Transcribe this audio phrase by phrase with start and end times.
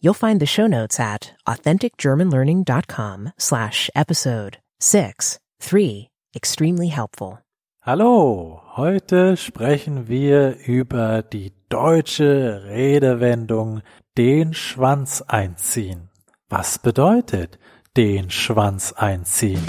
[0.00, 7.38] You'll find the show notes at authenticgermanlearning.com slash episode 6 3 Extremely helpful.
[7.82, 13.80] Hallo, heute sprechen wir über die deutsche Redewendung
[14.16, 16.10] den Schwanz einziehen.
[16.48, 17.58] Was bedeutet
[17.96, 19.66] den Schwanz einziehen?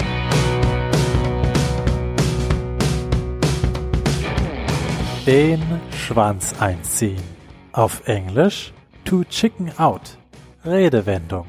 [5.26, 5.60] Den
[5.92, 7.22] Schwanz einziehen.
[7.72, 8.72] Auf Englisch
[9.04, 10.19] to chicken out.
[10.64, 11.46] Redewendung.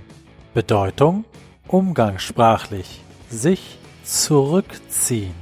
[0.54, 1.26] Bedeutung
[1.67, 5.35] umgangssprachlich sich zurückziehen,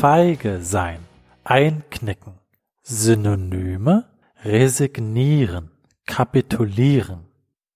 [0.00, 0.98] feige sein,
[1.44, 2.38] einknicken.
[2.82, 4.06] Synonyme
[4.42, 5.70] resignieren,
[6.06, 7.28] kapitulieren.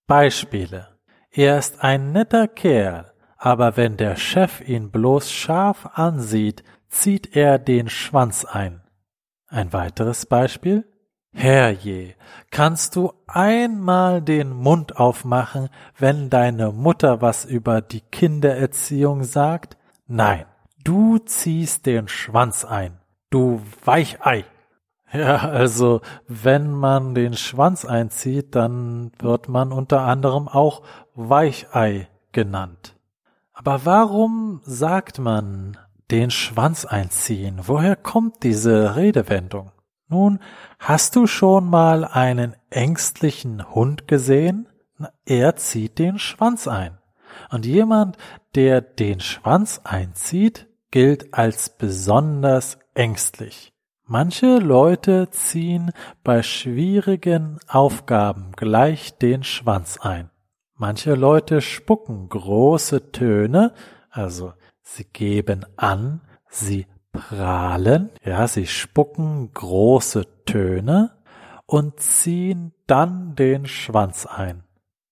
[0.06, 0.88] Beispiele.
[1.30, 7.58] Er ist ein netter Kerl, aber wenn der Chef ihn bloß scharf ansieht, zieht er
[7.58, 8.80] den Schwanz ein.
[9.48, 10.84] Ein weiteres Beispiel.
[11.36, 12.14] Herrje,
[12.50, 15.68] kannst du einmal den Mund aufmachen,
[15.98, 19.76] wenn deine Mutter was über die Kindererziehung sagt?
[20.06, 20.46] Nein,
[20.82, 22.98] du ziehst den Schwanz ein,
[23.30, 24.44] du Weichei.
[25.12, 30.82] Ja, also wenn man den Schwanz einzieht, dann wird man unter anderem auch
[31.14, 32.96] Weichei genannt.
[33.52, 35.76] Aber warum sagt man
[36.10, 37.60] den Schwanz einziehen.
[37.62, 39.72] Woher kommt diese Redewendung?
[40.08, 40.38] Nun,
[40.78, 44.68] hast du schon mal einen ängstlichen Hund gesehen?
[45.24, 46.98] Er zieht den Schwanz ein.
[47.50, 48.16] Und jemand,
[48.54, 53.72] der den Schwanz einzieht, gilt als besonders ängstlich.
[54.04, 55.90] Manche Leute ziehen
[56.22, 60.30] bei schwierigen Aufgaben gleich den Schwanz ein.
[60.74, 63.74] Manche Leute spucken große Töne,
[64.10, 64.52] also
[64.88, 66.86] Sie geben an, sie
[67.16, 71.12] prahlen, ja, sie spucken große Töne
[71.66, 74.62] und ziehen dann den Schwanz ein.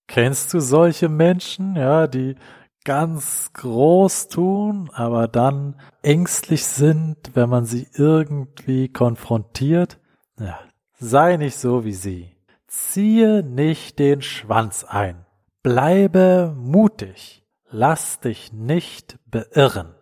[0.06, 2.36] Kennst du solche Menschen, ja, die
[2.84, 9.98] ganz groß tun, aber dann ängstlich sind, wenn man sie irgendwie konfrontiert?
[10.38, 10.59] Ja,
[10.98, 12.37] sei nicht so wie sie.
[12.66, 15.25] Ziehe nicht den Schwanz ein.
[15.62, 17.44] Bleibe mutig.
[17.70, 19.94] Lass dich nicht beirren.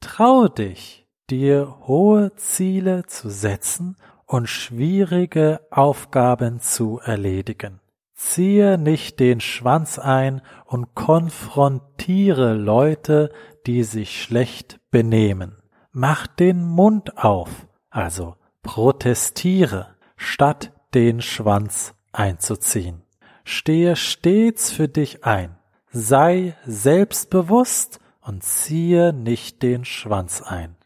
[0.00, 7.80] Trau dich, dir hohe Ziele zu setzen und schwierige Aufgaben zu erledigen.
[8.14, 13.30] Ziehe nicht den Schwanz ein und konfrontiere Leute,
[13.66, 15.58] die sich schlecht benehmen.
[15.92, 17.50] Mach den Mund auf,
[17.90, 23.02] also protestiere, statt den Schwanz einzuziehen.
[23.44, 25.56] Stehe stets für dich ein
[25.96, 30.76] sei selbstbewusst und ziehe nicht den Schwanz ein.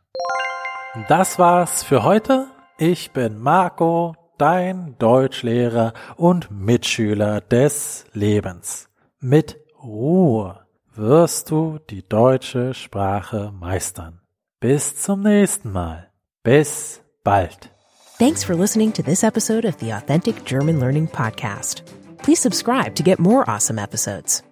[1.08, 2.48] Das war's für heute.
[2.76, 8.88] Ich bin Marco, dein Deutschlehrer und Mitschüler des Lebens.
[9.20, 14.20] Mit Ruhe wirst du die deutsche Sprache meistern.
[14.58, 16.10] Bis zum nächsten Mal.
[16.42, 17.70] Bis bald.
[18.18, 21.82] Thanks for listening to this episode of the Authentic German Learning Podcast.
[22.18, 24.42] Please subscribe to get more awesome episodes.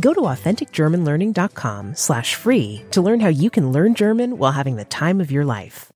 [0.00, 4.84] Go to authenticgermanlearning.com slash free to learn how you can learn German while having the
[4.84, 5.90] time of your life.